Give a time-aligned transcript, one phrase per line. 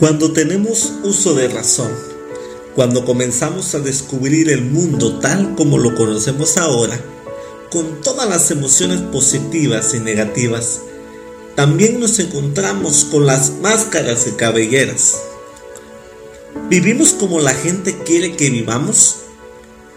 [0.00, 1.92] Cuando tenemos uso de razón,
[2.74, 6.98] cuando comenzamos a descubrir el mundo tal como lo conocemos ahora,
[7.70, 10.80] con todas las emociones positivas y negativas,
[11.54, 15.20] también nos encontramos con las máscaras y cabelleras.
[16.70, 19.16] ¿Vivimos como la gente quiere que vivamos?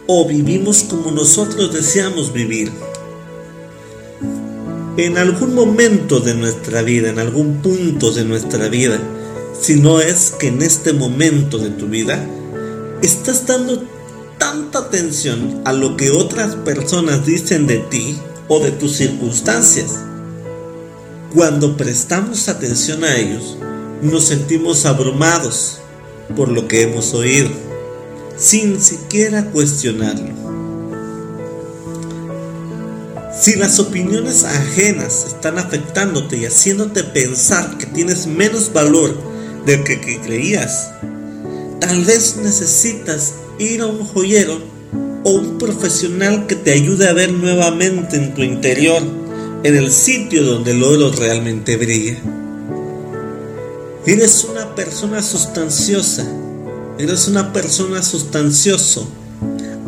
[0.05, 2.73] ¿O vivimos como nosotros deseamos vivir?
[4.97, 8.99] En algún momento de nuestra vida, en algún punto de nuestra vida,
[9.63, 12.21] si no es que en este momento de tu vida
[13.01, 13.81] estás dando
[14.37, 20.01] tanta atención a lo que otras personas dicen de ti o de tus circunstancias.
[21.33, 23.57] Cuando prestamos atención a ellos,
[24.01, 25.79] nos sentimos abrumados
[26.35, 27.49] por lo que hemos oído,
[28.35, 30.33] sin siquiera cuestionarlo.
[33.39, 39.32] Si las opiniones ajenas están afectándote y haciéndote pensar que tienes menos valor
[39.65, 40.91] del que, creías.
[41.79, 44.59] Tal vez necesitas ir a un joyero
[45.23, 49.01] o un profesional que te ayude a ver nuevamente en tu interior,
[49.63, 52.17] en el sitio donde el oro realmente brilla.
[54.05, 56.25] Eres una persona sustanciosa,
[56.97, 59.07] eres una persona sustancioso.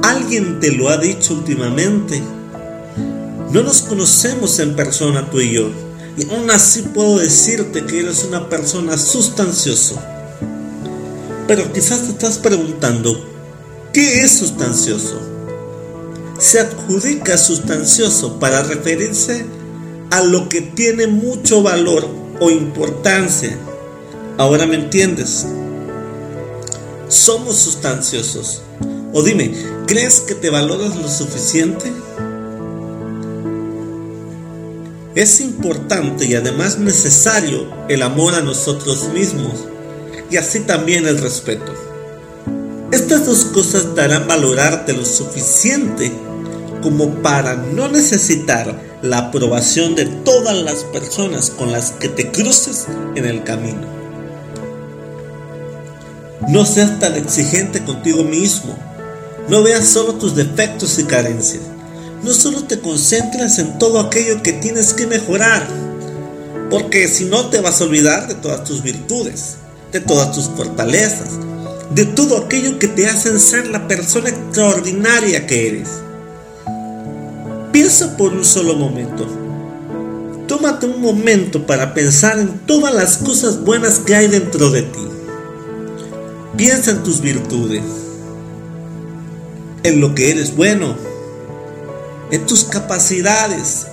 [0.01, 2.21] Alguien te lo ha dicho últimamente.
[3.51, 5.69] No nos conocemos en persona tú y yo,
[6.17, 9.99] y aún así puedo decirte que eres una persona sustancioso.
[11.47, 13.23] Pero quizás te estás preguntando,
[13.93, 15.19] ¿qué es sustancioso?
[16.39, 19.45] Se adjudica sustancioso para referirse
[20.11, 22.07] a lo que tiene mucho valor
[22.39, 23.57] o importancia.
[24.37, 25.45] Ahora me entiendes.
[27.07, 28.61] Somos sustanciosos.
[29.13, 29.53] O dime,
[29.87, 31.91] ¿crees que te valoras lo suficiente?
[35.15, 39.53] Es importante y además necesario el amor a nosotros mismos
[40.29, 41.73] y así también el respeto.
[42.91, 46.11] Estas dos cosas darán valorarte lo suficiente
[46.81, 52.85] como para no necesitar la aprobación de todas las personas con las que te cruces
[53.15, 53.87] en el camino.
[56.49, 58.77] No seas tan exigente contigo mismo.
[59.47, 61.61] No veas solo tus defectos y carencias
[62.25, 65.67] no solo te concentras en todo aquello que tienes que mejorar,
[66.71, 69.57] porque si no te vas a olvidar de todas tus virtudes,
[69.91, 71.29] de todas tus fortalezas,
[71.91, 75.89] de todo aquello que te hacen ser la persona extraordinaria que eres.
[77.71, 79.27] Piensa por un solo momento.
[80.47, 85.07] Tómate un momento para pensar en todas las cosas buenas que hay dentro de ti.
[86.57, 87.83] Piensa en tus virtudes,
[89.83, 91.04] en lo que eres bueno,
[92.31, 93.87] en tus capacidades,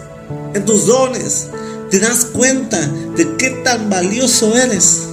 [0.54, 1.48] en tus dones.
[1.91, 2.81] Te das cuenta
[3.16, 5.09] de qué tan valioso eres.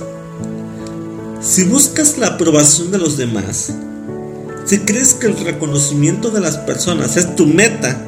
[1.42, 3.72] Si buscas la aprobación de los demás,
[4.66, 8.02] si crees que el reconocimiento de las personas es tu meta,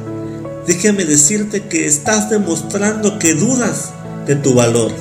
[0.66, 3.90] déjame decirte que estás demostrando que dudas
[4.26, 4.92] de tu valor.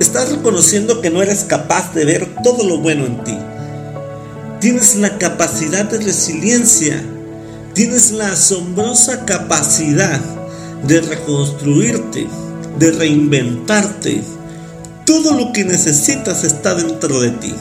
[0.00, 3.38] Estás reconociendo que no eres capaz de ver todo lo bueno en ti.
[4.60, 7.02] Tienes la capacidad de resiliencia
[7.78, 10.18] Tienes la asombrosa capacidad
[10.82, 12.26] de reconstruirte,
[12.76, 14.20] de reinventarte.
[15.06, 17.54] Todo lo que necesitas está dentro de ti.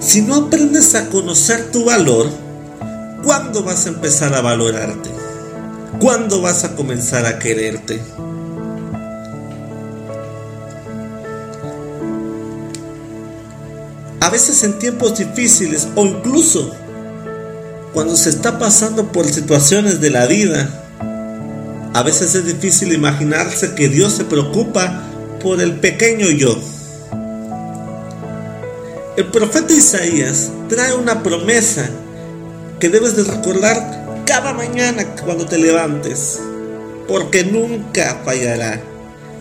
[0.00, 2.28] Si no aprendes a conocer tu valor,
[3.22, 5.10] ¿cuándo vas a empezar a valorarte?
[6.00, 8.02] ¿Cuándo vas a comenzar a quererte?
[14.18, 16.74] A veces en tiempos difíciles o incluso
[17.98, 20.70] cuando se está pasando por situaciones de la vida,
[21.94, 25.02] a veces es difícil imaginarse que Dios se preocupa
[25.42, 26.56] por el pequeño yo.
[29.16, 31.90] El profeta Isaías trae una promesa
[32.78, 36.38] que debes de recordar cada mañana cuando te levantes,
[37.08, 38.80] porque nunca fallará.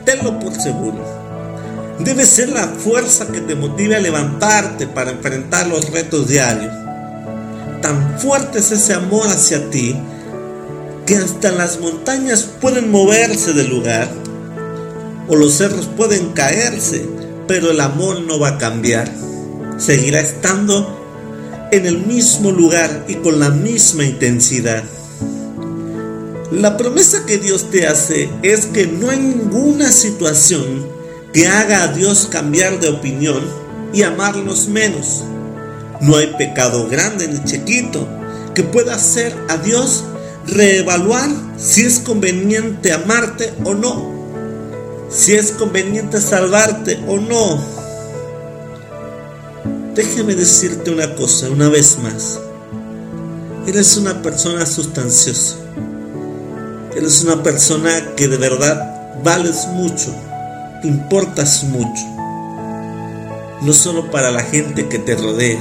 [0.04, 1.06] Tenlo por seguro.
[2.00, 6.87] Debe ser la fuerza que te motive a levantarte para enfrentar los retos diarios
[7.82, 9.96] tan fuerte es ese amor hacia ti
[11.06, 14.10] que hasta las montañas pueden moverse del lugar
[15.28, 17.06] o los cerros pueden caerse,
[17.48, 19.12] pero el amor no va a cambiar.
[19.78, 24.84] Seguirá estando en el mismo lugar y con la misma intensidad.
[26.52, 30.88] La promesa que Dios te hace es que no hay ninguna situación
[31.34, 33.42] que haga a Dios cambiar de opinión
[33.94, 35.24] y amarnos menos.
[36.02, 38.08] No hay pecado grande ni chiquito
[38.54, 40.04] que pueda hacer a Dios
[40.48, 44.12] reevaluar si es conveniente amarte o no,
[45.10, 47.78] si es conveniente salvarte o no.
[49.96, 52.40] déjeme decirte una cosa una vez más.
[53.68, 55.56] Eres una persona sustanciosa.
[56.96, 60.16] Eres una persona que de verdad vales mucho,
[60.84, 62.04] importas mucho.
[63.62, 65.60] No solo para la gente que te rodea,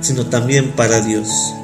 [0.00, 1.54] sino también para Dios.